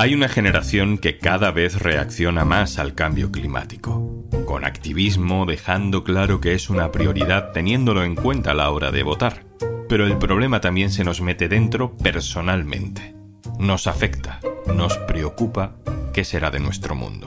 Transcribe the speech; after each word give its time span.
Hay 0.00 0.14
una 0.14 0.28
generación 0.28 0.96
que 0.96 1.18
cada 1.18 1.50
vez 1.50 1.80
reacciona 1.80 2.44
más 2.44 2.78
al 2.78 2.94
cambio 2.94 3.32
climático, 3.32 4.24
con 4.46 4.64
activismo 4.64 5.44
dejando 5.44 6.04
claro 6.04 6.40
que 6.40 6.54
es 6.54 6.70
una 6.70 6.92
prioridad 6.92 7.50
teniéndolo 7.50 8.04
en 8.04 8.14
cuenta 8.14 8.52
a 8.52 8.54
la 8.54 8.70
hora 8.70 8.92
de 8.92 9.02
votar. 9.02 9.44
Pero 9.88 10.06
el 10.06 10.16
problema 10.18 10.60
también 10.60 10.92
se 10.92 11.02
nos 11.02 11.20
mete 11.20 11.48
dentro 11.48 11.96
personalmente. 11.96 13.16
Nos 13.58 13.88
afecta, 13.88 14.38
nos 14.72 14.96
preocupa 14.98 15.74
qué 16.12 16.22
será 16.24 16.50
de 16.50 16.60
nuestro 16.60 16.94
mundo. 16.94 17.26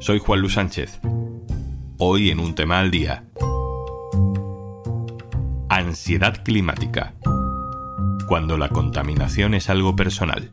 Soy 0.00 0.18
Juan 0.18 0.40
Luis 0.40 0.54
Sánchez. 0.54 0.98
Hoy 1.98 2.30
en 2.30 2.40
un 2.40 2.56
tema 2.56 2.80
al 2.80 2.90
día. 2.90 3.24
Ansiedad 5.68 6.42
climática. 6.42 7.14
Cuando 8.26 8.58
la 8.58 8.68
contaminación 8.68 9.54
es 9.54 9.70
algo 9.70 9.94
personal. 9.94 10.52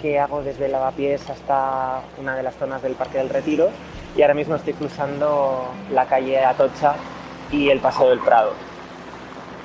que 0.00 0.18
hago 0.18 0.42
desde 0.42 0.68
Lavapiés 0.68 1.28
hasta 1.30 2.02
una 2.18 2.36
de 2.36 2.42
las 2.42 2.54
zonas 2.56 2.82
del 2.82 2.94
Parque 2.94 3.18
del 3.18 3.28
Retiro 3.28 3.70
y 4.16 4.22
ahora 4.22 4.34
mismo 4.34 4.56
estoy 4.56 4.72
cruzando 4.72 5.70
la 5.92 6.06
calle 6.06 6.44
Atocha 6.44 6.94
y 7.50 7.68
el 7.68 7.80
Paseo 7.80 8.10
del 8.10 8.20
Prado. 8.20 8.52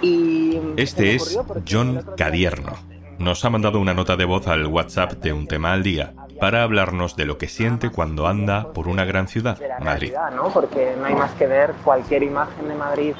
Y 0.02 0.60
este 0.78 1.16
es 1.16 1.40
John 1.70 2.06
Cadierno. 2.18 2.74
Nos 3.20 3.46
ha 3.46 3.52
mandado 3.52 3.80
una 3.80 3.94
nota 3.94 4.16
de 4.16 4.26
voz 4.26 4.48
al 4.48 4.66
WhatsApp 4.66 5.14
de 5.14 5.32
un 5.32 5.48
tema 5.48 5.74
al 5.74 5.84
día 5.84 6.14
para 6.40 6.64
hablarnos 6.64 7.16
de 7.16 7.26
lo 7.26 7.38
que 7.38 7.48
siente 7.48 7.92
cuando 7.92 8.26
anda 8.26 8.74
por 8.74 8.88
una 8.88 9.06
gran 9.06 9.28
ciudad, 9.28 9.60
Madrid. 9.80 10.14
¿no? 10.36 10.50
Porque 10.50 10.96
no 10.98 11.06
hay 11.06 11.14
más 11.14 11.32
que 11.34 11.46
ver 11.46 11.74
cualquier 11.84 12.24
imagen 12.24 12.68
de 12.68 12.74
Madrid 12.74 13.14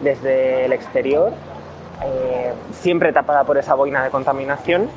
desde 0.00 0.64
el 0.64 0.72
exterior, 0.72 1.32
eh, 2.04 2.52
siempre 2.70 3.12
tapada 3.12 3.42
por 3.42 3.58
esa 3.58 3.74
boina 3.74 4.04
de 4.04 4.10
contaminación 4.10 4.88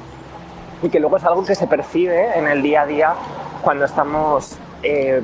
y 0.81 0.89
que 0.89 0.99
luego 0.99 1.17
es 1.17 1.23
algo 1.23 1.45
que 1.45 1.55
se 1.55 1.67
percibe 1.67 2.37
en 2.37 2.47
el 2.47 2.61
día 2.61 2.81
a 2.81 2.85
día 2.85 3.13
cuando 3.61 3.85
estamos 3.85 4.57
eh, 4.83 5.21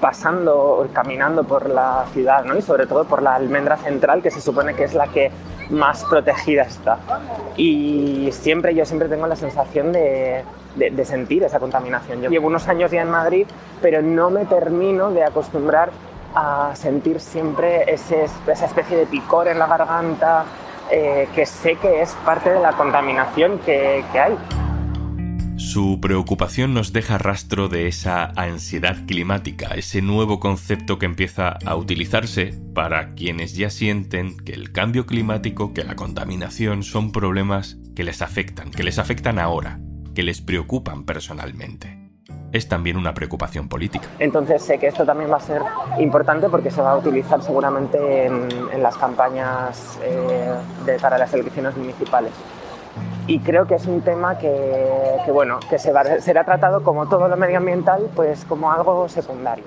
pasando, 0.00 0.88
caminando 0.92 1.44
por 1.44 1.70
la 1.70 2.04
ciudad, 2.12 2.44
¿no? 2.44 2.56
y 2.56 2.62
sobre 2.62 2.86
todo 2.86 3.04
por 3.04 3.22
la 3.22 3.34
almendra 3.34 3.76
central, 3.76 4.22
que 4.22 4.30
se 4.30 4.40
supone 4.40 4.74
que 4.74 4.84
es 4.84 4.94
la 4.94 5.06
que 5.08 5.30
más 5.70 6.04
protegida 6.04 6.62
está. 6.62 6.98
Y 7.56 8.28
siempre, 8.32 8.74
yo 8.74 8.84
siempre 8.84 9.08
tengo 9.08 9.26
la 9.26 9.36
sensación 9.36 9.92
de, 9.92 10.44
de, 10.76 11.04
sentir 11.04 11.42
esa 11.42 11.58
contaminación. 11.58 12.20
Yo 12.20 12.30
llevo 12.30 12.46
unos 12.46 12.68
años 12.68 12.90
ya 12.90 13.02
en 13.02 13.10
Madrid, 13.10 13.46
pero 13.80 14.02
no 14.02 14.30
me 14.30 14.44
termino 14.44 15.10
de 15.10 15.24
acostumbrar 15.24 15.90
a 16.34 16.72
sentir 16.74 17.18
siempre 17.18 17.90
ese, 17.92 18.24
esa 18.46 18.66
especie 18.66 18.96
de 18.96 19.06
picor 19.06 19.48
en 19.48 19.58
la 19.58 19.66
garganta, 19.66 20.44
eh, 20.90 21.28
que 21.34 21.46
sé 21.46 21.76
que 21.76 22.02
es 22.02 22.12
parte 22.24 22.50
de 22.50 22.60
la 22.60 22.72
contaminación 22.72 23.58
que, 23.60 24.04
que 24.12 24.20
hay. 24.20 24.36
Su 25.76 26.00
preocupación 26.00 26.72
nos 26.72 26.94
deja 26.94 27.18
rastro 27.18 27.68
de 27.68 27.86
esa 27.86 28.32
ansiedad 28.34 28.96
climática, 29.06 29.74
ese 29.74 30.00
nuevo 30.00 30.40
concepto 30.40 30.98
que 30.98 31.04
empieza 31.04 31.58
a 31.66 31.76
utilizarse 31.76 32.54
para 32.74 33.12
quienes 33.12 33.54
ya 33.54 33.68
sienten 33.68 34.38
que 34.38 34.54
el 34.54 34.72
cambio 34.72 35.04
climático, 35.04 35.74
que 35.74 35.84
la 35.84 35.94
contaminación 35.94 36.82
son 36.82 37.12
problemas 37.12 37.76
que 37.94 38.04
les 38.04 38.22
afectan, 38.22 38.70
que 38.70 38.84
les 38.84 38.98
afectan 38.98 39.38
ahora, 39.38 39.78
que 40.14 40.22
les 40.22 40.40
preocupan 40.40 41.04
personalmente. 41.04 42.10
Es 42.52 42.68
también 42.68 42.96
una 42.96 43.12
preocupación 43.12 43.68
política. 43.68 44.08
Entonces 44.18 44.62
sé 44.62 44.78
que 44.78 44.86
esto 44.86 45.04
también 45.04 45.30
va 45.30 45.36
a 45.36 45.40
ser 45.40 45.60
importante 45.98 46.48
porque 46.48 46.70
se 46.70 46.80
va 46.80 46.92
a 46.92 46.96
utilizar 46.96 47.42
seguramente 47.42 48.24
en, 48.24 48.82
las 48.82 48.96
campañas 48.96 49.98
eh, 50.02 50.54
para 51.02 51.18
las 51.18 51.34
elecciones 51.34 51.76
municipales 51.76 52.32
y 53.26 53.40
creo 53.40 53.66
que 53.66 53.74
es 53.74 53.86
un 53.86 54.02
tema 54.02 54.38
que, 54.38 55.30
bueno, 55.32 55.58
que 55.68 55.78
se 55.78 55.92
será 56.20 56.44
tratado 56.44 56.82
como 56.82 57.08
todo 57.08 57.28
lo 57.28 57.36
medioambiental, 57.36 58.08
pues 58.14 58.44
como 58.44 58.70
algo 58.70 59.08
secundario. 59.08 59.64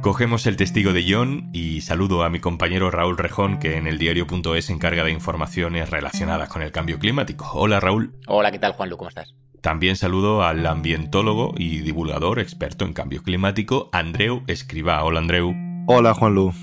Cogemos 0.00 0.46
el 0.46 0.56
testigo 0.56 0.94
de 0.94 1.04
John 1.06 1.50
y 1.52 1.82
saludo 1.82 2.22
a 2.22 2.30
mi 2.30 2.40
compañero 2.40 2.90
Raúl 2.90 3.18
Rejón, 3.18 3.58
que 3.58 3.76
en 3.76 3.86
el 3.86 3.98
diario.es 3.98 4.64
se 4.64 4.72
encarga 4.72 5.04
de 5.04 5.10
informaciones 5.10 5.90
relacionadas 5.90 6.48
con 6.48 6.62
el 6.62 6.72
cambio 6.72 6.98
climático. 6.98 7.50
Hola 7.52 7.80
Raúl. 7.80 8.14
Hola, 8.26 8.50
¿qué 8.50 8.58
tal 8.58 8.72
Juanlu? 8.72 8.96
¿Cómo 8.96 9.08
estás? 9.08 9.34
También 9.60 9.96
saludo 9.96 10.42
al 10.42 10.66
ambientólogo 10.66 11.52
y 11.54 11.80
divulgador 11.80 12.38
experto 12.38 12.86
en 12.86 12.94
cambio 12.94 13.22
climático, 13.22 13.90
Andreu 13.92 14.42
Escribá. 14.46 15.04
Hola 15.04 15.18
Andreu. 15.18 15.54
Hola 15.86 16.14
Juanlu. 16.14 16.54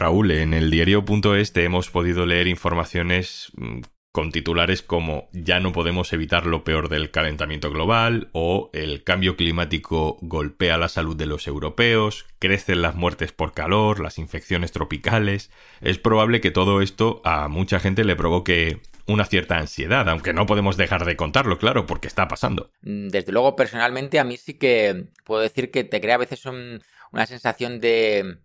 Raúl, 0.00 0.30
en 0.30 0.54
el 0.54 0.70
diario.es 0.70 1.54
hemos 1.56 1.90
podido 1.90 2.24
leer 2.24 2.46
informaciones 2.46 3.52
mm, 3.54 3.80
con 4.12 4.32
titulares 4.32 4.80
como 4.80 5.28
Ya 5.32 5.60
no 5.60 5.72
podemos 5.72 6.14
evitar 6.14 6.46
lo 6.46 6.64
peor 6.64 6.88
del 6.88 7.10
calentamiento 7.10 7.70
global 7.70 8.30
o 8.32 8.70
El 8.72 9.04
cambio 9.04 9.36
climático 9.36 10.16
golpea 10.22 10.78
la 10.78 10.88
salud 10.88 11.16
de 11.16 11.26
los 11.26 11.46
europeos, 11.46 12.24
crecen 12.38 12.80
las 12.80 12.94
muertes 12.94 13.32
por 13.32 13.52
calor, 13.52 14.00
las 14.00 14.16
infecciones 14.16 14.72
tropicales. 14.72 15.50
Es 15.82 15.98
probable 15.98 16.40
que 16.40 16.50
todo 16.50 16.80
esto 16.80 17.20
a 17.22 17.48
mucha 17.48 17.78
gente 17.78 18.02
le 18.02 18.16
provoque 18.16 18.80
una 19.06 19.26
cierta 19.26 19.58
ansiedad, 19.58 20.08
aunque 20.08 20.32
no 20.32 20.46
podemos 20.46 20.78
dejar 20.78 21.04
de 21.04 21.16
contarlo, 21.16 21.58
claro, 21.58 21.84
porque 21.84 22.08
está 22.08 22.26
pasando. 22.26 22.70
Mm, 22.80 23.08
desde 23.08 23.32
luego, 23.32 23.54
personalmente, 23.54 24.18
a 24.18 24.24
mí 24.24 24.38
sí 24.38 24.54
que 24.54 25.08
puedo 25.24 25.42
decir 25.42 25.70
que 25.70 25.84
te 25.84 26.00
crea 26.00 26.14
a 26.14 26.18
veces 26.18 26.46
una 26.46 27.26
sensación 27.26 27.80
de 27.80 28.38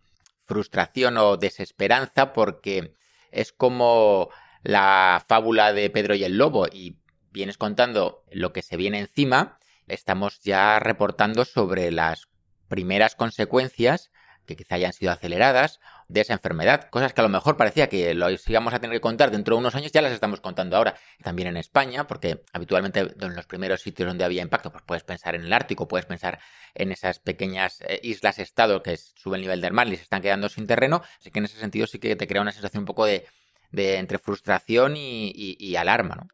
frustración 0.45 1.17
o 1.17 1.37
desesperanza 1.37 2.33
porque 2.33 2.95
es 3.31 3.51
como 3.51 4.29
la 4.63 5.23
fábula 5.27 5.73
de 5.73 5.89
Pedro 5.89 6.15
y 6.15 6.23
el 6.23 6.37
Lobo 6.37 6.67
y 6.67 6.97
vienes 7.31 7.57
contando 7.57 8.23
lo 8.31 8.53
que 8.53 8.61
se 8.61 8.77
viene 8.77 8.99
encima, 8.99 9.59
estamos 9.87 10.39
ya 10.41 10.79
reportando 10.79 11.45
sobre 11.45 11.91
las 11.91 12.27
primeras 12.67 13.15
consecuencias 13.15 14.11
que 14.45 14.55
quizá 14.55 14.75
hayan 14.75 14.93
sido 14.93 15.11
aceleradas 15.11 15.79
de 16.07 16.21
esa 16.21 16.33
enfermedad. 16.33 16.89
Cosas 16.89 17.13
que 17.13 17.21
a 17.21 17.23
lo 17.23 17.29
mejor 17.29 17.57
parecía 17.57 17.87
que 17.89 18.13
lo 18.13 18.27
íbamos 18.29 18.73
a 18.73 18.79
tener 18.79 18.95
que 18.95 19.01
contar 19.01 19.31
dentro 19.31 19.55
de 19.55 19.59
unos 19.59 19.75
años, 19.75 19.91
ya 19.91 20.01
las 20.01 20.11
estamos 20.11 20.39
contando 20.39 20.77
ahora. 20.77 20.95
También 21.23 21.47
en 21.47 21.57
España, 21.57 22.07
porque 22.07 22.43
habitualmente 22.53 22.99
en 23.19 23.35
los 23.35 23.45
primeros 23.45 23.81
sitios 23.81 24.07
donde 24.07 24.23
había 24.23 24.41
impacto, 24.41 24.71
pues 24.71 24.83
puedes 24.85 25.03
pensar 25.03 25.35
en 25.35 25.43
el 25.45 25.53
Ártico, 25.53 25.87
puedes 25.87 26.05
pensar 26.05 26.39
en 26.73 26.91
esas 26.91 27.19
pequeñas 27.19 27.81
eh, 27.81 27.99
islas-estado 28.03 28.83
que 28.83 28.97
suben 28.97 29.39
el 29.39 29.41
nivel 29.41 29.61
del 29.61 29.73
mar 29.73 29.87
y 29.87 29.95
se 29.95 30.03
están 30.03 30.21
quedando 30.21 30.49
sin 30.49 30.67
terreno. 30.67 31.01
Así 31.19 31.31
que 31.31 31.39
en 31.39 31.45
ese 31.45 31.59
sentido 31.59 31.87
sí 31.87 31.99
que 31.99 32.15
te 32.15 32.27
crea 32.27 32.41
una 32.41 32.51
sensación 32.51 32.81
un 32.81 32.87
poco 32.87 33.05
de, 33.05 33.25
entre 33.71 34.19
frustración 34.19 34.95
y, 34.95 35.31
y 35.35 35.75
alarma, 35.75 36.15
¿no? 36.15 36.27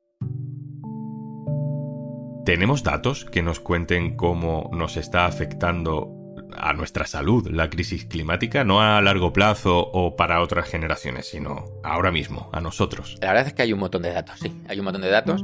¿Tenemos 2.46 2.82
datos 2.84 3.26
que 3.26 3.44
nos 3.44 3.60
cuenten 3.60 4.16
cómo 4.16 4.70
nos 4.74 4.98
está 4.98 5.26
afectando 5.26 6.21
a 6.58 6.74
nuestra 6.74 7.06
salud 7.06 7.48
la 7.50 7.70
crisis 7.70 8.06
climática, 8.06 8.64
no 8.64 8.82
a 8.82 9.02
largo 9.02 9.34
plazo 9.34 9.80
o 9.80 10.16
para 10.16 10.42
otras 10.42 10.70
generaciones, 10.70 11.28
sino 11.28 11.66
ahora 11.84 12.12
mismo, 12.12 12.50
a 12.54 12.62
nosotros. 12.62 13.18
La 13.22 13.30
verdad 13.30 13.48
es 13.48 13.54
que 13.54 13.62
hay 13.64 13.74
un 13.74 13.80
montón 13.80 14.02
de 14.02 14.12
datos, 14.14 14.40
sí, 14.40 14.54
hay 14.68 14.80
un 14.80 14.86
montón 14.86 15.02
de 15.02 15.10
datos. 15.10 15.44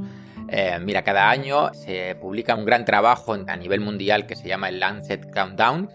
Eh, 0.50 0.80
mira, 0.82 1.04
cada 1.04 1.30
año 1.30 1.74
se 1.74 2.16
publica 2.16 2.56
un 2.56 2.66
gran 2.66 2.86
trabajo 2.86 3.34
a 3.34 3.56
nivel 3.58 3.82
mundial 3.82 4.26
que 4.26 4.36
se 4.36 4.48
llama 4.48 4.70
el 4.70 4.80
Lancet 4.80 5.32
Countdown. 5.32 5.90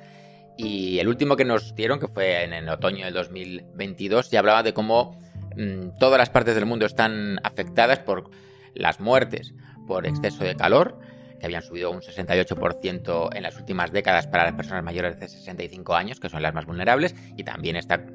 Y 0.58 0.98
el 0.98 1.08
último 1.08 1.36
que 1.36 1.44
nos 1.44 1.74
dieron, 1.74 1.98
que 1.98 2.08
fue 2.08 2.44
en 2.44 2.52
el 2.52 2.68
otoño 2.68 3.06
del 3.06 3.14
2022, 3.14 4.30
ya 4.30 4.40
hablaba 4.40 4.62
de 4.62 4.74
cómo 4.74 5.18
mm, 5.56 5.98
todas 5.98 6.18
las 6.18 6.30
partes 6.30 6.54
del 6.54 6.66
mundo 6.66 6.84
están 6.84 7.40
afectadas 7.42 8.00
por 8.00 8.30
las 8.74 9.00
muertes 9.00 9.54
por 9.86 10.06
exceso 10.06 10.44
de 10.44 10.54
calor, 10.54 10.98
que 11.42 11.46
habían 11.46 11.62
subido 11.62 11.90
un 11.90 12.02
68% 12.02 13.30
en 13.34 13.42
las 13.42 13.56
últimas 13.56 13.90
décadas 13.90 14.28
para 14.28 14.44
las 14.44 14.52
personas 14.54 14.84
mayores 14.84 15.18
de 15.18 15.28
65 15.28 15.96
años, 15.96 16.20
que 16.20 16.28
son 16.28 16.40
las 16.40 16.54
más 16.54 16.66
vulnerables, 16.66 17.16
y 17.36 17.42
también 17.42 17.74
está 17.74 18.06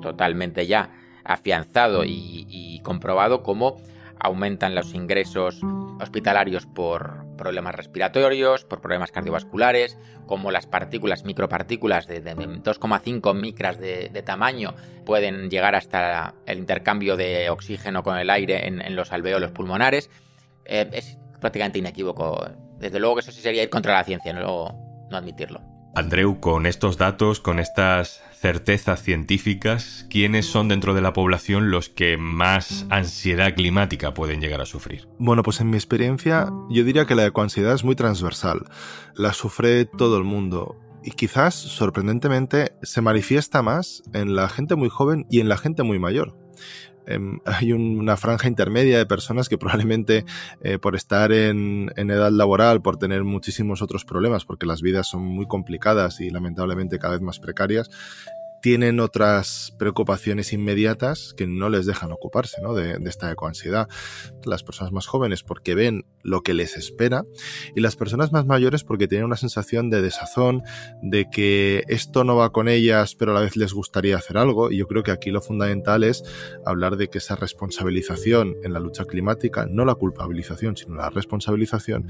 totalmente 0.00 0.68
ya 0.68 0.90
afianzado 1.24 2.04
y, 2.06 2.80
comprobado 2.84 3.42
cómo 3.42 3.78
aumentan 4.20 4.76
los 4.76 4.94
ingresos 4.94 5.60
hospitalarios 5.98 6.66
por, 6.66 7.26
problemas 7.36 7.74
respiratorios, 7.74 8.64
por 8.64 8.80
problemas 8.80 9.10
cardiovasculares, 9.10 9.98
como 10.26 10.52
las 10.52 10.68
partículas, 10.68 11.24
micropartículas 11.24 12.06
de, 12.06 12.22
2,5 12.22 13.34
micras 13.34 13.80
de, 13.80 14.22
tamaño 14.24 14.76
pueden 15.04 15.50
llegar 15.50 15.74
hasta 15.74 16.34
el 16.46 16.58
intercambio 16.58 17.16
de 17.16 17.50
oxígeno 17.50 18.04
con 18.04 18.16
el 18.16 18.30
aire 18.30 18.68
en, 18.68 18.94
los 18.94 19.10
alveolos 19.10 19.50
pulmonares. 19.50 20.08
Eh, 20.64 20.88
es 20.92 21.18
prácticamente 21.40 21.80
inequívoco. 21.80 22.65
Desde 22.78 22.98
luego 23.00 23.16
que 23.16 23.20
eso 23.20 23.32
sí 23.32 23.40
sería 23.40 23.62
ir 23.62 23.70
contra 23.70 23.94
la 23.94 24.04
ciencia, 24.04 24.32
no, 24.32 25.06
no 25.10 25.16
admitirlo. 25.16 25.60
Andreu, 25.94 26.40
con 26.40 26.66
estos 26.66 26.98
datos, 26.98 27.40
con 27.40 27.58
estas 27.58 28.22
certezas 28.34 29.02
científicas, 29.02 30.06
¿quiénes 30.10 30.44
son 30.44 30.68
dentro 30.68 30.92
de 30.92 31.00
la 31.00 31.14
población 31.14 31.70
los 31.70 31.88
que 31.88 32.18
más 32.18 32.84
ansiedad 32.90 33.54
climática 33.54 34.12
pueden 34.12 34.42
llegar 34.42 34.60
a 34.60 34.66
sufrir? 34.66 35.08
Bueno, 35.18 35.42
pues 35.42 35.62
en 35.62 35.70
mi 35.70 35.76
experiencia 35.76 36.50
yo 36.68 36.84
diría 36.84 37.06
que 37.06 37.14
la 37.14 37.24
ecoansiedad 37.24 37.74
es 37.74 37.82
muy 37.82 37.96
transversal. 37.96 38.60
La 39.14 39.32
sufre 39.32 39.86
todo 39.86 40.18
el 40.18 40.24
mundo 40.24 40.76
y 41.02 41.12
quizás, 41.12 41.54
sorprendentemente, 41.54 42.72
se 42.82 43.00
manifiesta 43.00 43.62
más 43.62 44.02
en 44.12 44.36
la 44.36 44.50
gente 44.50 44.74
muy 44.74 44.90
joven 44.90 45.24
y 45.30 45.40
en 45.40 45.48
la 45.48 45.56
gente 45.56 45.82
muy 45.82 45.98
mayor. 45.98 46.36
Em, 47.06 47.38
hay 47.44 47.72
una 47.72 48.16
franja 48.16 48.48
intermedia 48.48 48.98
de 48.98 49.06
personas 49.06 49.48
que 49.48 49.58
probablemente 49.58 50.24
eh, 50.62 50.78
por 50.78 50.96
estar 50.96 51.32
en, 51.32 51.90
en, 51.96 52.10
edad 52.10 52.30
laboral, 52.30 52.82
por 52.82 52.98
tener 52.98 53.24
muchísimos 53.24 53.82
otros 53.82 54.04
problemas, 54.04 54.44
porque 54.44 54.66
las 54.66 54.82
vidas 54.82 55.08
son 55.08 55.22
muy 55.22 55.46
complicadas 55.46 56.20
y 56.20 56.30
lamentablemente 56.30 56.98
cada 56.98 57.14
vez 57.14 57.22
más 57.22 57.38
precarias, 57.38 57.90
tienen 58.66 58.98
otras 58.98 59.72
preocupaciones 59.78 60.52
inmediatas 60.52 61.34
que 61.36 61.46
no 61.46 61.68
les 61.68 61.86
dejan 61.86 62.10
ocuparse 62.10 62.60
¿no? 62.60 62.74
de, 62.74 62.98
esta 63.08 63.30
ecoansiedad. 63.30 63.88
Las 64.44 64.64
personas 64.64 64.90
más 64.90 65.06
jóvenes 65.06 65.44
porque 65.44 65.76
ven 65.76 66.04
lo 66.24 66.42
que 66.42 66.52
les 66.52 66.76
espera 66.76 67.24
y 67.76 67.80
las 67.80 67.94
personas 67.94 68.32
más 68.32 68.44
mayores 68.44 68.82
porque 68.82 69.06
tienen 69.06 69.26
una 69.26 69.36
sensación 69.36 69.88
de 69.88 70.02
desazón, 70.02 70.64
de 71.00 71.30
que 71.30 71.84
esto 71.86 72.24
no 72.24 72.34
va 72.34 72.50
con 72.50 72.68
ellas 72.68 73.14
pero 73.14 73.30
a 73.30 73.34
la 73.34 73.40
vez 73.42 73.56
les 73.56 73.72
gustaría 73.72 74.16
hacer 74.16 74.36
algo 74.36 74.72
y 74.72 74.78
yo 74.78 74.88
creo 74.88 75.04
que 75.04 75.12
aquí 75.12 75.30
lo 75.30 75.40
fundamental 75.40 76.02
es 76.02 76.24
hablar 76.64 76.96
de 76.96 77.06
que 77.06 77.18
esa 77.18 77.36
responsabilización 77.36 78.56
en 78.64 78.72
la 78.72 78.80
lucha 78.80 79.04
climática, 79.04 79.68
no 79.70 79.84
la 79.84 79.94
culpabilización 79.94 80.76
sino 80.76 80.96
la 80.96 81.10
responsabilización, 81.10 82.08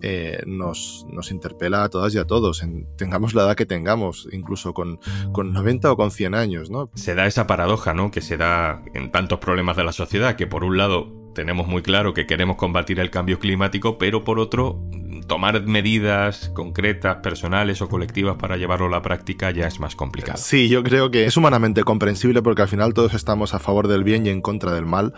eh, 0.00 0.40
nos, 0.46 1.04
interpela 1.30 1.84
a 1.84 1.90
todas 1.90 2.14
y 2.14 2.18
a 2.18 2.24
todos, 2.24 2.62
en, 2.62 2.88
tengamos 2.96 3.34
la 3.34 3.42
edad 3.42 3.56
que 3.56 3.66
tengamos, 3.66 4.26
incluso 4.32 4.72
con, 4.72 4.98
con 5.34 5.52
90 5.52 5.92
o 5.92 5.97
con 5.98 6.12
100 6.12 6.36
años, 6.36 6.70
¿no? 6.70 6.90
Se 6.94 7.16
da 7.16 7.26
esa 7.26 7.48
paradoja, 7.48 7.92
¿no? 7.92 8.12
Que 8.12 8.20
se 8.20 8.36
da 8.36 8.84
en 8.94 9.10
tantos 9.10 9.40
problemas 9.40 9.76
de 9.76 9.82
la 9.82 9.90
sociedad, 9.90 10.36
que 10.36 10.46
por 10.46 10.62
un 10.62 10.78
lado 10.78 11.12
tenemos 11.34 11.66
muy 11.66 11.82
claro 11.82 12.14
que 12.14 12.24
queremos 12.24 12.56
combatir 12.56 13.00
el 13.00 13.10
cambio 13.10 13.40
climático, 13.40 13.98
pero 13.98 14.22
por 14.22 14.38
otro, 14.38 14.80
tomar 15.26 15.60
medidas 15.64 16.50
concretas, 16.54 17.16
personales 17.16 17.82
o 17.82 17.88
colectivas 17.88 18.36
para 18.36 18.56
llevarlo 18.56 18.86
a 18.86 18.90
la 18.90 19.02
práctica 19.02 19.50
ya 19.50 19.66
es 19.66 19.80
más 19.80 19.96
complicado. 19.96 20.38
Sí, 20.38 20.68
yo 20.68 20.84
creo 20.84 21.10
que 21.10 21.26
es 21.26 21.36
humanamente 21.36 21.82
comprensible 21.82 22.42
porque 22.42 22.62
al 22.62 22.68
final 22.68 22.94
todos 22.94 23.12
estamos 23.14 23.52
a 23.52 23.58
favor 23.58 23.88
del 23.88 24.04
bien 24.04 24.24
y 24.24 24.30
en 24.30 24.40
contra 24.40 24.72
del 24.72 24.86
mal. 24.86 25.14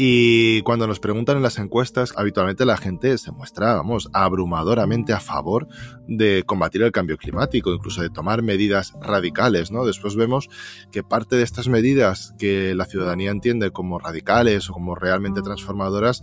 Y 0.00 0.62
cuando 0.62 0.86
nos 0.86 1.00
preguntan 1.00 1.38
en 1.38 1.42
las 1.42 1.58
encuestas, 1.58 2.14
habitualmente 2.16 2.64
la 2.64 2.76
gente 2.76 3.18
se 3.18 3.32
muestra, 3.32 3.74
vamos, 3.74 4.08
abrumadoramente 4.12 5.12
a 5.12 5.18
favor 5.18 5.66
de 6.06 6.44
combatir 6.46 6.82
el 6.82 6.92
cambio 6.92 7.16
climático, 7.16 7.72
incluso 7.72 8.02
de 8.02 8.08
tomar 8.08 8.42
medidas 8.42 8.92
radicales, 9.00 9.72
¿no? 9.72 9.84
Después 9.84 10.14
vemos 10.14 10.48
que 10.92 11.02
parte 11.02 11.34
de 11.34 11.42
estas 11.42 11.66
medidas 11.66 12.32
que 12.38 12.76
la 12.76 12.84
ciudadanía 12.84 13.32
entiende 13.32 13.72
como 13.72 13.98
radicales 13.98 14.70
o 14.70 14.72
como 14.72 14.94
realmente 14.94 15.42
transformadoras, 15.42 16.22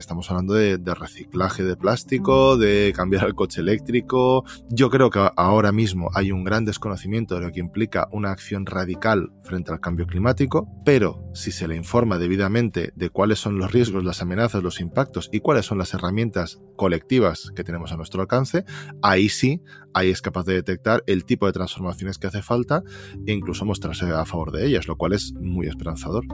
estamos 0.00 0.28
hablando 0.28 0.54
de, 0.54 0.78
de 0.78 0.94
reciclaje 0.94 1.62
de 1.62 1.76
plástico, 1.76 2.56
de 2.56 2.92
cambiar 2.94 3.24
el 3.26 3.36
coche 3.36 3.60
eléctrico. 3.60 4.44
Yo 4.68 4.90
creo 4.90 5.10
que 5.10 5.30
ahora 5.36 5.70
mismo 5.70 6.10
hay 6.12 6.32
un 6.32 6.42
gran 6.42 6.64
desconocimiento 6.64 7.36
de 7.36 7.42
lo 7.42 7.52
que 7.52 7.60
implica 7.60 8.08
una 8.10 8.32
acción 8.32 8.66
radical 8.66 9.30
frente 9.44 9.70
al 9.70 9.78
cambio 9.78 10.08
climático, 10.08 10.68
pero 10.84 11.22
si 11.34 11.52
se 11.52 11.68
le 11.68 11.76
informa 11.76 12.18
debidamente 12.18 12.92
de 12.96 13.11
cuáles 13.12 13.38
son 13.38 13.58
los 13.58 13.70
riesgos, 13.72 14.04
las 14.04 14.22
amenazas, 14.22 14.62
los 14.62 14.80
impactos 14.80 15.28
y 15.32 15.40
cuáles 15.40 15.66
son 15.66 15.78
las 15.78 15.94
herramientas 15.94 16.60
colectivas 16.76 17.52
que 17.54 17.64
tenemos 17.64 17.92
a 17.92 17.96
nuestro 17.96 18.22
alcance, 18.22 18.64
ahí 19.02 19.28
sí, 19.28 19.60
ahí 19.94 20.10
es 20.10 20.22
capaz 20.22 20.44
de 20.44 20.54
detectar 20.54 21.04
el 21.06 21.24
tipo 21.24 21.46
de 21.46 21.52
transformaciones 21.52 22.18
que 22.18 22.26
hace 22.26 22.42
falta 22.42 22.82
e 23.26 23.32
incluso 23.32 23.64
mostrarse 23.64 24.06
a 24.06 24.24
favor 24.24 24.52
de 24.52 24.66
ellas, 24.66 24.88
lo 24.88 24.96
cual 24.96 25.12
es 25.12 25.32
muy 25.34 25.66
esperanzador. 25.66 26.24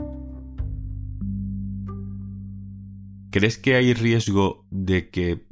¿Crees 3.31 3.59
que 3.59 3.75
hay 3.75 3.93
riesgo 3.93 4.67
de 4.71 5.11
que 5.11 5.47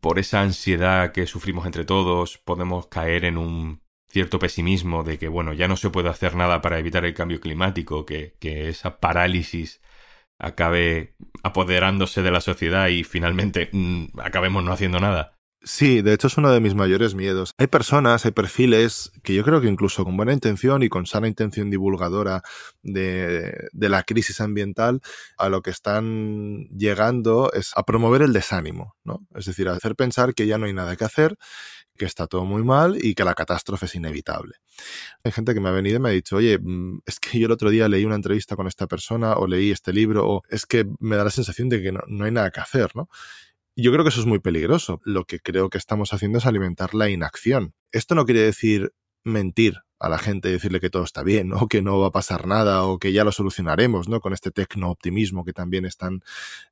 por 0.00 0.18
esa 0.18 0.42
ansiedad 0.42 1.12
que 1.12 1.26
sufrimos 1.26 1.64
entre 1.64 1.84
todos 1.84 2.38
podemos 2.38 2.88
caer 2.88 3.24
en 3.24 3.38
un 3.38 3.80
cierto 4.08 4.38
pesimismo 4.38 5.02
de 5.02 5.18
que, 5.18 5.28
bueno, 5.28 5.54
ya 5.54 5.66
no 5.66 5.78
se 5.78 5.88
puede 5.88 6.10
hacer 6.10 6.36
nada 6.36 6.60
para 6.60 6.78
evitar 6.78 7.06
el 7.06 7.14
cambio 7.14 7.40
climático, 7.40 8.04
que, 8.04 8.36
que 8.38 8.68
esa 8.68 9.00
parálisis 9.00 9.80
acabe 10.42 11.14
apoderándose 11.42 12.22
de 12.22 12.30
la 12.30 12.40
sociedad 12.40 12.88
y 12.88 13.04
finalmente 13.04 13.70
mm, 13.72 14.20
acabemos 14.20 14.62
no 14.62 14.72
haciendo 14.72 15.00
nada. 15.00 15.38
Sí, 15.64 16.02
de 16.02 16.12
hecho 16.12 16.26
es 16.26 16.36
uno 16.36 16.50
de 16.50 16.58
mis 16.58 16.74
mayores 16.74 17.14
miedos. 17.14 17.52
Hay 17.56 17.68
personas, 17.68 18.24
hay 18.24 18.32
perfiles 18.32 19.12
que 19.22 19.32
yo 19.32 19.44
creo 19.44 19.60
que 19.60 19.68
incluso 19.68 20.04
con 20.04 20.16
buena 20.16 20.32
intención 20.32 20.82
y 20.82 20.88
con 20.88 21.06
sana 21.06 21.28
intención 21.28 21.70
divulgadora 21.70 22.42
de, 22.82 23.68
de, 23.72 23.88
la 23.88 24.02
crisis 24.02 24.40
ambiental, 24.40 25.00
a 25.38 25.48
lo 25.48 25.62
que 25.62 25.70
están 25.70 26.66
llegando 26.76 27.52
es 27.52 27.70
a 27.76 27.84
promover 27.84 28.22
el 28.22 28.32
desánimo, 28.32 28.96
¿no? 29.04 29.24
Es 29.36 29.46
decir, 29.46 29.68
a 29.68 29.74
hacer 29.74 29.94
pensar 29.94 30.34
que 30.34 30.48
ya 30.48 30.58
no 30.58 30.66
hay 30.66 30.72
nada 30.72 30.96
que 30.96 31.04
hacer 31.04 31.36
que 31.96 32.04
está 32.04 32.26
todo 32.26 32.44
muy 32.44 32.62
mal 32.64 32.96
y 33.00 33.14
que 33.14 33.24
la 33.24 33.34
catástrofe 33.34 33.86
es 33.86 33.94
inevitable. 33.94 34.54
Hay 35.24 35.32
gente 35.32 35.54
que 35.54 35.60
me 35.60 35.68
ha 35.68 35.72
venido 35.72 35.96
y 35.96 36.00
me 36.00 36.08
ha 36.08 36.12
dicho, 36.12 36.36
oye, 36.36 36.58
mm, 36.58 37.00
es 37.06 37.20
que 37.20 37.38
yo 37.38 37.46
el 37.46 37.52
otro 37.52 37.70
día 37.70 37.88
leí 37.88 38.04
una 38.04 38.16
entrevista 38.16 38.56
con 38.56 38.66
esta 38.66 38.86
persona 38.86 39.34
o 39.34 39.46
leí 39.46 39.70
este 39.70 39.92
libro 39.92 40.26
o 40.26 40.42
es 40.48 40.66
que 40.66 40.86
me 40.98 41.16
da 41.16 41.24
la 41.24 41.30
sensación 41.30 41.68
de 41.68 41.82
que 41.82 41.92
no, 41.92 42.00
no 42.06 42.24
hay 42.24 42.32
nada 42.32 42.50
que 42.50 42.60
hacer, 42.60 42.90
¿no? 42.94 43.08
Yo 43.74 43.90
creo 43.90 44.04
que 44.04 44.10
eso 44.10 44.20
es 44.20 44.26
muy 44.26 44.38
peligroso. 44.38 45.00
Lo 45.04 45.24
que 45.24 45.40
creo 45.40 45.70
que 45.70 45.78
estamos 45.78 46.12
haciendo 46.12 46.38
es 46.38 46.46
alimentar 46.46 46.94
la 46.94 47.08
inacción. 47.08 47.74
Esto 47.90 48.14
no 48.14 48.26
quiere 48.26 48.40
decir 48.40 48.92
mentir 49.24 49.78
a 50.02 50.08
la 50.08 50.18
gente 50.18 50.48
y 50.48 50.52
decirle 50.52 50.80
que 50.80 50.90
todo 50.90 51.04
está 51.04 51.22
bien, 51.22 51.52
o 51.52 51.66
que 51.68 51.80
no 51.80 52.00
va 52.00 52.08
a 52.08 52.10
pasar 52.10 52.46
nada, 52.46 52.84
o 52.84 52.98
que 52.98 53.12
ya 53.12 53.24
lo 53.24 53.32
solucionaremos, 53.32 54.08
¿no? 54.08 54.20
Con 54.20 54.32
este 54.32 54.50
tecno-optimismo 54.50 55.44
que 55.44 55.52
también 55.52 55.84
es 55.86 55.96
tan, 55.96 56.22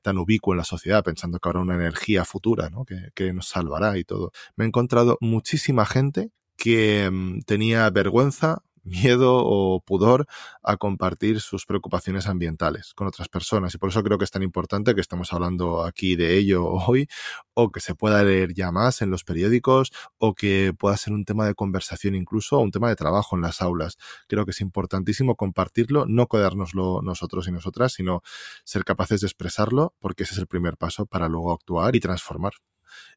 tan 0.03 0.19
ubicuo 0.19 0.53
en 0.53 0.59
la 0.59 0.65
sociedad, 0.65 1.05
pensando 1.05 1.39
que 1.39 1.49
habrá 1.49 1.61
una 1.61 1.77
energía 1.77 2.25
futura, 2.25 2.71
¿no? 2.71 2.85
Que, 2.85 3.11
que 3.15 3.33
nos 3.33 3.49
salvará 3.49 3.97
y 3.99 4.05
todo. 4.05 4.33
Me 4.57 4.65
he 4.65 4.69
encontrado 4.69 5.17
muchísima 5.21 5.87
gente 5.87 6.31
que 6.57 7.09
mm, 7.11 7.43
tenía 7.47 7.89
vergüenza 7.91 8.63
miedo 8.85 9.37
o 9.45 9.81
pudor 9.81 10.27
a 10.63 10.77
compartir 10.77 11.41
sus 11.41 11.67
preocupaciones 11.67 12.27
ambientales 12.27 12.95
con 12.95 13.07
otras 13.07 13.29
personas. 13.29 13.75
Y 13.75 13.79
por 13.79 13.91
eso 13.91 14.03
creo 14.03 14.19
que 14.19 14.25
es 14.25 14.31
tan 14.31 14.43
importante 14.43 14.95
que 14.95 15.01
estemos 15.01 15.33
hablando 15.33 15.85
aquí 15.85 16.17
de 16.17 16.37
ello 16.37 16.67
hoy, 16.89 17.09
o 17.55 17.71
que 17.71 17.81
se 17.81 17.95
pueda 17.95 18.23
leer 18.25 18.55
ya 18.55 18.73
más 18.73 19.03
en 19.03 19.11
los 19.11 19.25
periódicos, 19.25 19.93
o 20.19 20.35
que 20.35 20.73
pueda 20.77 20.97
ser 20.97 21.13
un 21.13 21.25
tema 21.25 21.47
de 21.47 21.55
conversación 21.55 22.15
incluso, 22.15 22.59
o 22.59 22.61
un 22.61 22.71
tema 22.71 22.89
de 22.89 22.97
trabajo 22.97 23.37
en 23.37 23.43
las 23.43 23.63
aulas. 23.63 23.97
Creo 24.29 24.45
que 24.45 24.53
es 24.53 24.61
importantísimo 24.61 25.37
compartirlo, 25.37 26.07
no 26.07 26.27
quedárnoslo 26.27 27.03
nosotros 27.03 27.49
y 27.49 27.53
nosotras, 27.53 27.93
sino 27.93 28.23
ser 28.65 28.85
capaces 28.85 29.21
de 29.21 29.27
expresarlo, 29.27 29.95
porque 30.01 30.25
ese 30.25 30.35
es 30.35 30.39
el 30.39 30.47
primer 30.47 30.77
paso 30.77 31.07
para 31.07 31.29
luego 31.29 31.53
actuar 31.53 31.97
y 31.97 32.01
transformar. 32.01 32.53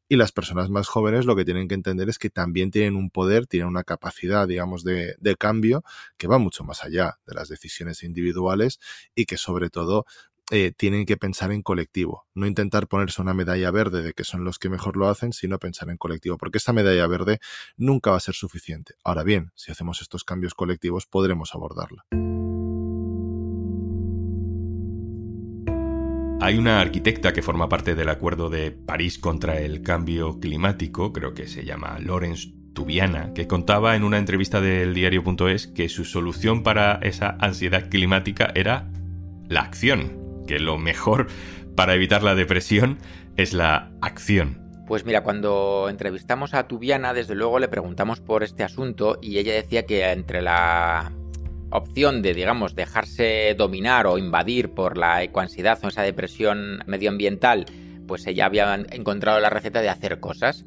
Y 0.09 0.15
las 0.15 0.31
personas 0.31 0.69
más 0.69 0.87
jóvenes 0.87 1.25
lo 1.25 1.35
que 1.35 1.45
tienen 1.45 1.67
que 1.67 1.75
entender 1.75 2.09
es 2.09 2.19
que 2.19 2.29
también 2.29 2.71
tienen 2.71 2.95
un 2.95 3.09
poder, 3.09 3.47
tienen 3.47 3.67
una 3.67 3.83
capacidad, 3.83 4.47
digamos, 4.47 4.83
de, 4.83 5.15
de 5.19 5.35
cambio 5.35 5.83
que 6.17 6.27
va 6.27 6.37
mucho 6.37 6.63
más 6.63 6.83
allá 6.83 7.19
de 7.25 7.33
las 7.33 7.49
decisiones 7.49 8.03
individuales 8.03 8.79
y 9.15 9.25
que 9.25 9.37
sobre 9.37 9.69
todo 9.69 10.05
eh, 10.51 10.73
tienen 10.75 11.05
que 11.05 11.15
pensar 11.15 11.51
en 11.51 11.61
colectivo, 11.61 12.27
no 12.33 12.45
intentar 12.45 12.87
ponerse 12.87 13.21
una 13.21 13.33
medalla 13.33 13.71
verde 13.71 14.01
de 14.01 14.13
que 14.13 14.25
son 14.25 14.43
los 14.43 14.59
que 14.59 14.69
mejor 14.69 14.97
lo 14.97 15.07
hacen, 15.07 15.31
sino 15.31 15.57
pensar 15.57 15.89
en 15.89 15.97
colectivo, 15.97 16.37
porque 16.37 16.57
esa 16.57 16.73
medalla 16.73 17.07
verde 17.07 17.39
nunca 17.77 18.11
va 18.11 18.17
a 18.17 18.19
ser 18.19 18.35
suficiente. 18.35 18.95
Ahora 19.03 19.23
bien, 19.23 19.51
si 19.55 19.71
hacemos 19.71 20.01
estos 20.01 20.25
cambios 20.25 20.53
colectivos, 20.53 21.05
podremos 21.05 21.55
abordarla. 21.55 22.05
Hay 26.43 26.57
una 26.57 26.81
arquitecta 26.81 27.31
que 27.31 27.41
forma 27.41 27.69
parte 27.69 27.95
del 27.95 28.09
Acuerdo 28.09 28.49
de 28.49 28.71
París 28.71 29.17
contra 29.17 29.61
el 29.61 29.81
Cambio 29.81 30.41
Climático, 30.41 31.13
creo 31.13 31.33
que 31.33 31.47
se 31.47 31.63
llama 31.63 31.99
Lawrence 31.99 32.49
Tubiana, 32.73 33.33
que 33.33 33.47
contaba 33.47 33.95
en 33.95 34.03
una 34.03 34.17
entrevista 34.17 34.59
del 34.59 34.93
diario.es 34.93 35.67
que 35.67 35.87
su 35.87 36.03
solución 36.03 36.61
para 36.61 36.99
esa 37.01 37.37
ansiedad 37.39 37.89
climática 37.89 38.51
era 38.55 38.89
la 39.47 39.61
acción, 39.61 40.43
que 40.45 40.59
lo 40.59 40.77
mejor 40.77 41.27
para 41.77 41.93
evitar 41.93 42.23
la 42.23 42.35
depresión 42.35 42.97
es 43.37 43.53
la 43.53 43.93
acción. 44.01 44.59
Pues 44.85 45.05
mira, 45.05 45.23
cuando 45.23 45.87
entrevistamos 45.89 46.53
a 46.53 46.67
Tubiana, 46.67 47.13
desde 47.13 47.35
luego 47.35 47.57
le 47.57 47.69
preguntamos 47.69 48.19
por 48.19 48.43
este 48.43 48.63
asunto 48.63 49.17
y 49.21 49.37
ella 49.37 49.53
decía 49.53 49.85
que 49.85 50.11
entre 50.11 50.41
la 50.41 51.13
opción 51.75 52.21
de, 52.21 52.33
digamos, 52.33 52.75
dejarse 52.75 53.55
dominar 53.57 54.07
o 54.07 54.17
invadir 54.17 54.69
por 54.69 54.97
la 54.97 55.23
ecoansiedad 55.23 55.79
o 55.83 55.87
esa 55.87 56.03
depresión 56.03 56.83
medioambiental 56.85 57.65
pues 58.07 58.27
ella 58.27 58.45
había 58.45 58.75
encontrado 58.91 59.39
la 59.39 59.49
receta 59.49 59.81
de 59.81 59.89
hacer 59.89 60.19
cosas. 60.19 60.65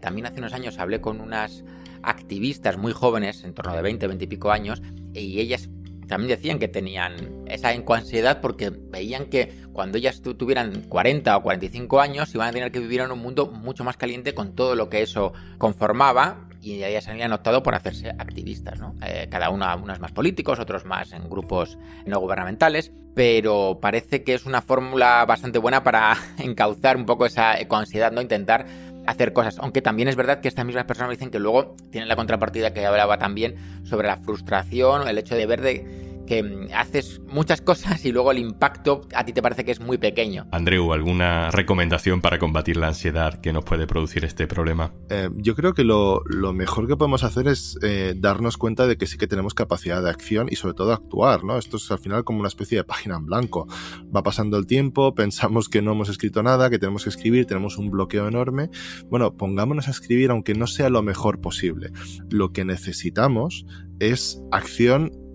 También 0.00 0.26
hace 0.26 0.40
unos 0.40 0.52
años 0.52 0.78
hablé 0.78 1.00
con 1.00 1.20
unas 1.20 1.64
activistas 2.02 2.76
muy 2.76 2.92
jóvenes, 2.92 3.44
en 3.44 3.54
torno 3.54 3.74
de 3.74 3.82
20, 3.82 4.06
20 4.06 4.24
y 4.24 4.28
pico 4.28 4.50
años, 4.50 4.82
y 5.14 5.40
ellas 5.40 5.68
también 6.06 6.36
decían 6.36 6.58
que 6.58 6.68
tenían 6.68 7.44
esa 7.48 7.68
ansiedad 7.68 8.40
porque 8.40 8.70
veían 8.70 9.26
que 9.26 9.52
cuando 9.72 9.98
ellas 9.98 10.22
tuvieran 10.22 10.82
40 10.88 11.36
o 11.36 11.42
45 11.42 12.00
años 12.00 12.34
iban 12.34 12.48
a 12.48 12.52
tener 12.52 12.72
que 12.72 12.80
vivir 12.80 13.00
en 13.00 13.10
un 13.10 13.18
mundo 13.18 13.46
mucho 13.46 13.84
más 13.84 13.98
caliente 13.98 14.32
con 14.34 14.54
todo 14.54 14.74
lo 14.74 14.88
que 14.88 15.02
eso 15.02 15.34
conformaba 15.58 16.47
y 16.60 16.82
ellas 16.82 17.08
habían 17.08 17.32
optado 17.32 17.62
por 17.62 17.74
hacerse 17.74 18.10
activistas, 18.10 18.80
¿no? 18.80 18.94
Eh, 19.04 19.28
cada 19.30 19.50
uno, 19.50 19.66
unos 19.76 20.00
más 20.00 20.12
políticos, 20.12 20.58
otros 20.58 20.84
más 20.84 21.12
en 21.12 21.28
grupos 21.28 21.78
no 22.06 22.18
gubernamentales, 22.20 22.92
pero 23.14 23.78
parece 23.80 24.22
que 24.22 24.34
es 24.34 24.46
una 24.46 24.62
fórmula 24.62 25.24
bastante 25.24 25.58
buena 25.58 25.82
para 25.82 26.16
encauzar 26.38 26.96
un 26.96 27.06
poco 27.06 27.26
esa 27.26 27.54
ansiedad, 27.70 28.12
¿no? 28.12 28.20
Intentar 28.20 28.66
hacer 29.06 29.32
cosas. 29.32 29.58
Aunque 29.58 29.82
también 29.82 30.08
es 30.08 30.16
verdad 30.16 30.40
que 30.40 30.48
estas 30.48 30.66
mismas 30.66 30.84
personas 30.84 31.12
dicen 31.12 31.30
que 31.30 31.38
luego 31.38 31.74
tienen 31.90 32.08
la 32.08 32.16
contrapartida 32.16 32.72
que 32.72 32.84
hablaba 32.84 33.18
también 33.18 33.56
sobre 33.84 34.06
la 34.06 34.18
frustración, 34.18 35.08
el 35.08 35.18
hecho 35.18 35.34
de 35.34 35.46
ver 35.46 35.62
de 35.62 36.07
que 36.28 36.68
haces 36.74 37.20
muchas 37.26 37.60
cosas 37.62 38.04
y 38.04 38.12
luego 38.12 38.30
el 38.30 38.38
impacto 38.38 39.00
a 39.14 39.24
ti 39.24 39.32
te 39.32 39.42
parece 39.42 39.64
que 39.64 39.72
es 39.72 39.80
muy 39.80 39.98
pequeño. 39.98 40.46
Andreu, 40.52 40.92
¿alguna 40.92 41.50
recomendación 41.50 42.20
para 42.20 42.38
combatir 42.38 42.76
la 42.76 42.88
ansiedad 42.88 43.40
que 43.40 43.52
nos 43.52 43.64
puede 43.64 43.86
producir 43.86 44.24
este 44.24 44.46
problema? 44.46 44.92
Eh, 45.08 45.30
yo 45.36 45.56
creo 45.56 45.72
que 45.72 45.84
lo, 45.84 46.22
mejor 46.52 46.86
que 46.86 46.96
podemos 46.96 47.24
hacer 47.24 47.48
es 47.48 47.78
eh, 47.82 48.14
darnos 48.16 48.58
cuenta 48.58 48.86
de 48.86 48.96
que 48.96 49.06
sí 49.06 49.16
que 49.16 49.26
tenemos 49.26 49.54
capacidad 49.54 50.02
de 50.02 50.10
acción 50.10 50.48
y 50.50 50.56
sobre 50.56 50.74
todo 50.74 50.92
actuar, 50.92 51.44
¿no? 51.44 51.56
Esto 51.56 51.78
es 51.78 51.90
al 51.90 51.98
final 51.98 52.24
como 52.24 52.40
una 52.40 52.48
especie 52.48 52.78
de 52.78 52.84
página 52.84 53.16
en 53.16 53.26
blanco. 53.26 53.66
Va 54.14 54.22
pasando 54.22 54.58
el 54.58 54.66
tiempo, 54.66 55.14
pensamos 55.16 55.68
que 55.68 55.80
no 55.80 55.92
hemos 55.92 56.10
escrito 56.10 56.42
nada, 56.42 56.68
que 56.68 56.78
tenemos 56.78 57.04
que 57.04 57.10
escribir, 57.10 57.46
tenemos 57.46 57.78
un 57.78 57.90
bloqueo 57.90 58.28
enorme. 58.28 58.70
Bueno, 59.08 59.34
pongámonos 59.34 59.88
a 59.88 59.92
escribir 59.92 60.30
aunque 60.30 60.54
no 60.54 60.66
sea 60.66 60.90
lo 60.90 61.02
mejor 61.02 61.40
posible. 61.40 61.90
Lo 62.28 62.52
que 62.52 62.66
necesitamos 62.66 63.64
es 63.98 64.42
acción 64.52 65.27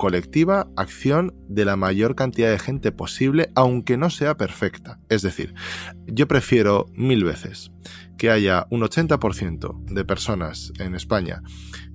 colectiva 0.00 0.70
acción 0.76 1.34
de 1.46 1.66
la 1.66 1.76
mayor 1.76 2.14
cantidad 2.14 2.50
de 2.50 2.58
gente 2.58 2.90
posible, 2.90 3.52
aunque 3.54 3.98
no 3.98 4.08
sea 4.08 4.34
perfecta. 4.34 4.98
Es 5.10 5.20
decir, 5.20 5.52
yo 6.06 6.26
prefiero 6.26 6.86
mil 6.94 7.22
veces 7.22 7.70
que 8.16 8.30
haya 8.30 8.66
un 8.70 8.80
80% 8.80 9.84
de 9.84 10.04
personas 10.06 10.72
en 10.78 10.94
España 10.94 11.42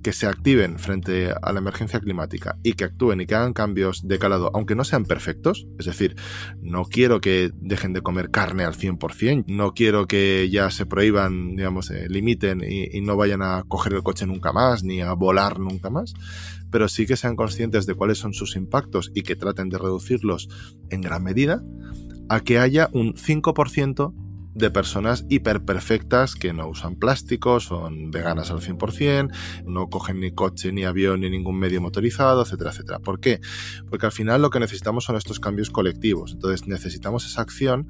que 0.02 0.12
se 0.12 0.26
activen 0.26 0.78
frente 0.78 1.30
a 1.30 1.52
la 1.52 1.58
emergencia 1.58 2.00
climática 2.00 2.58
y 2.62 2.74
que 2.74 2.84
actúen 2.84 3.20
y 3.20 3.26
que 3.26 3.34
hagan 3.34 3.52
cambios 3.52 4.06
de 4.06 4.18
calado, 4.18 4.50
aunque 4.54 4.74
no 4.74 4.84
sean 4.84 5.04
perfectos, 5.04 5.66
es 5.78 5.86
decir, 5.86 6.16
no 6.60 6.84
quiero 6.84 7.20
que 7.20 7.50
dejen 7.54 7.92
de 7.92 8.02
comer 8.02 8.30
carne 8.30 8.64
al 8.64 8.74
100%, 8.74 9.44
no 9.48 9.72
quiero 9.74 10.06
que 10.06 10.48
ya 10.50 10.70
se 10.70 10.86
prohíban, 10.86 11.56
digamos, 11.56 11.90
eh, 11.90 12.08
limiten 12.08 12.60
y, 12.62 13.00
no 13.00 13.16
vayan 13.16 13.42
a 13.42 13.62
coger 13.68 13.92
el 13.92 14.02
coche 14.02 14.26
nunca 14.26 14.52
más, 14.52 14.82
ni 14.82 15.02
a 15.02 15.12
volar 15.12 15.60
nunca 15.60 15.90
más, 15.90 16.12
pero 16.70 16.88
sí 16.88 17.06
que 17.06 17.16
sean 17.16 17.36
conscientes 17.36 17.86
de 17.86 17.94
cuáles 17.94 18.18
son 18.18 18.34
sus 18.34 18.56
impactos 18.56 19.10
y 19.14 19.22
que 19.22 19.36
traten 19.36 19.68
de 19.68 19.78
reducirlos 19.78 20.48
en 20.90 21.00
gran 21.00 21.22
medida, 21.22 21.62
a 22.28 22.40
que 22.40 22.58
haya 22.58 22.88
un 22.92 23.14
5% 23.14 24.14
de 24.56 24.70
personas 24.70 25.26
hiperperfectas 25.28 26.34
que 26.34 26.54
no 26.54 26.68
usan 26.68 26.96
plástico, 26.96 27.60
son 27.60 28.10
veganas 28.10 28.50
al 28.50 28.60
100%, 28.60 29.30
no 29.66 29.88
cogen 29.88 30.20
ni 30.20 30.32
coche, 30.32 30.72
ni 30.72 30.84
avión, 30.84 31.20
ni 31.20 31.28
ningún 31.28 31.58
medio 31.58 31.82
motorizado, 31.82 32.42
etcétera, 32.42 32.70
etcétera. 32.70 32.98
¿Por 33.00 33.20
qué? 33.20 33.40
Porque 33.90 34.06
al 34.06 34.12
final 34.12 34.40
lo 34.40 34.48
que 34.48 34.58
necesitamos 34.58 35.04
son 35.04 35.16
estos 35.16 35.40
cambios 35.40 35.68
colectivos. 35.70 36.32
Entonces 36.32 36.66
necesitamos 36.66 37.26
esa 37.26 37.42
acción 37.42 37.88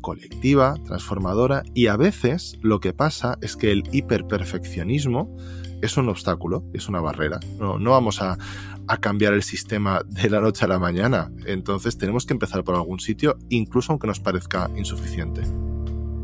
colectiva, 0.00 0.74
transformadora, 0.84 1.62
y 1.74 1.86
a 1.88 1.96
veces 1.96 2.58
lo 2.62 2.80
que 2.80 2.92
pasa 2.92 3.38
es 3.40 3.56
que 3.56 3.72
el 3.72 3.84
hiperperfeccionismo 3.92 5.36
es 5.82 5.96
un 5.96 6.08
obstáculo, 6.08 6.64
es 6.72 6.88
una 6.88 7.00
barrera. 7.00 7.40
No, 7.58 7.78
no 7.78 7.90
vamos 7.92 8.22
a, 8.22 8.38
a, 8.88 8.96
cambiar 8.98 9.34
el 9.34 9.42
sistema 9.42 10.00
de 10.06 10.30
la 10.30 10.40
noche 10.40 10.64
a 10.64 10.68
la 10.68 10.78
mañana. 10.78 11.30
Entonces 11.44 11.98
tenemos 11.98 12.26
que 12.26 12.32
empezar 12.32 12.64
por 12.64 12.74
algún 12.74 13.00
sitio, 13.00 13.36
incluso 13.48 13.92
aunque 13.92 14.06
nos 14.06 14.20
parezca 14.20 14.70
insuficiente. 14.76 15.42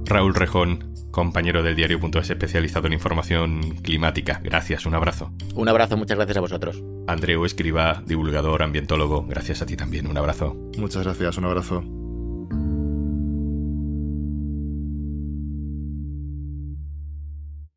Raúl 0.05 0.35
Rejón, 0.35 0.93
compañero 1.11 1.63
del 1.63 1.77
diario.es 1.77 2.31
especializado 2.31 2.87
en 2.89 2.95
información 2.95 3.77
climática. 3.83 4.41
Gracias, 4.43 4.85
un 4.87 4.95
abrazo. 4.95 5.33
Un 5.55 5.69
abrazo, 5.69 5.97
muchas 5.97 6.17
gracias 6.17 6.37
a 6.39 6.41
vosotros. 6.41 6.83
Andreu 7.07 7.45
Escriba, 7.45 8.03
divulgador, 8.05 8.63
ambientólogo, 8.63 9.25
gracias 9.27 9.63
a 9.63 9.67
ti 9.67 9.77
también, 9.77 10.07
un 10.07 10.17
abrazo. 10.17 10.57
Muchas 10.77 11.05
gracias, 11.05 11.39
un 11.39 11.45
abrazo. 11.45 12.02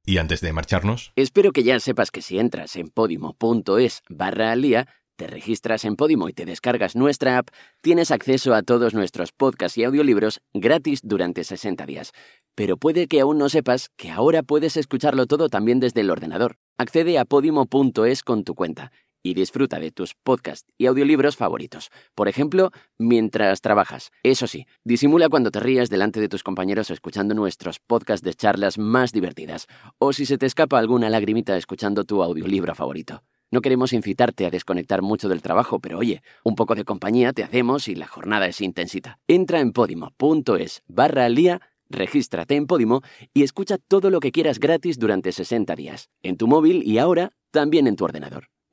Y 0.06 0.18
antes 0.18 0.42
de 0.42 0.54
marcharnos... 0.54 1.12
Espero 1.16 1.52
que 1.52 1.64
ya 1.64 1.80
sepas 1.80 2.12
que 2.12 2.22
si 2.22 2.40
entras 2.40 2.76
en 2.76 2.90
podimo.es 2.90 4.04
barra 4.10 4.52
al 4.52 4.62
día, 4.62 4.88
te 5.16 5.28
registras 5.28 5.86
en 5.86 5.96
Podimo 5.96 6.28
y 6.28 6.34
te 6.34 6.46
descargas 6.46 6.96
nuestra 6.96 7.38
app, 7.38 7.48
tienes 7.82 8.12
acceso 8.12 8.54
a 8.54 8.64
todos 8.64 8.94
nuestros 8.94 9.32
podcasts 9.32 9.78
y 9.78 9.86
audiolibros 9.86 10.42
gratis 10.54 11.00
durante 11.04 11.46
60 11.46 11.86
días. 11.86 12.12
Pero 12.54 12.76
puede 12.76 13.08
que 13.08 13.22
aún 13.22 13.38
no 13.38 13.48
sepas 13.48 13.90
que 13.96 14.12
ahora 14.12 14.44
puedes 14.44 14.76
escucharlo 14.76 15.26
todo 15.26 15.48
también 15.48 15.80
desde 15.80 16.02
el 16.02 16.10
ordenador. 16.10 16.58
Accede 16.78 17.18
a 17.18 17.24
podimo.es 17.24 18.24
con 18.24 18.44
tu 18.44 18.56
cuenta 18.56 18.92
y 19.26 19.34
disfruta 19.34 19.80
de 19.80 19.92
tus 19.92 20.14
podcasts 20.14 20.72
y 20.78 20.86
audiolibros 20.86 21.36
favoritos. 21.36 21.90
Por 22.14 22.28
ejemplo, 22.28 22.72
mientras 23.00 23.60
trabajas. 23.60 24.12
Eso 24.22 24.46
sí, 24.46 24.68
disimula 24.84 25.30
cuando 25.30 25.50
te 25.50 25.60
rías 25.60 25.90
delante 25.90 26.22
de 26.22 26.30
tus 26.30 26.44
compañeros 26.44 26.92
escuchando 26.92 27.34
nuestros 27.34 27.80
podcasts 27.80 28.24
de 28.24 28.36
charlas 28.36 28.78
más 28.78 29.12
divertidas, 29.12 29.66
o 29.98 30.14
si 30.14 30.28
se 30.28 30.38
te 30.38 30.46
escapa 30.46 30.78
alguna 30.78 31.10
lagrimita 31.10 31.58
escuchando 31.58 32.04
tu 32.04 32.22
audiolibro 32.22 32.76
favorito. 32.76 33.24
No 33.50 33.62
queremos 33.62 33.94
incitarte 33.94 34.46
a 34.46 34.52
desconectar 34.52 35.02
mucho 35.02 35.28
del 35.28 35.42
trabajo, 35.42 35.80
pero 35.80 35.98
oye, 35.98 36.22
un 36.44 36.54
poco 36.54 36.76
de 36.76 36.84
compañía 36.84 37.34
te 37.34 37.44
hacemos 37.44 37.88
y 37.88 37.96
la 37.96 38.06
jornada 38.06 38.46
es 38.46 38.62
intensita. 38.62 39.18
Entra 39.28 39.60
en 39.60 39.72
podimo.es 39.72 40.84
barra 40.88 41.26
al 41.26 41.34
día, 41.34 41.62
regístrate 41.90 42.56
en 42.56 42.68
Podimo 42.68 43.02
y 43.34 43.42
escucha 43.42 43.80
todo 43.80 44.12
lo 44.12 44.20
que 44.20 44.32
quieras 44.32 44.60
gratis 44.60 45.00
durante 45.00 45.32
60 45.32 45.76
días, 45.76 46.10
en 46.22 46.38
tu 46.38 46.48
móvil 46.48 46.84
y 46.86 47.00
ahora 47.00 47.32
también 47.50 47.88
en 47.88 47.96
tu 47.96 48.06
ordenador. 48.06 48.50